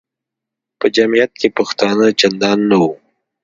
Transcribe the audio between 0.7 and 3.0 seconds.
په جمیعت کې پښتانه چندان نه وو.